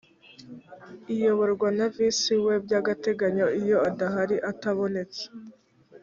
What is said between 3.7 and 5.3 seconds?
adahari atabonetse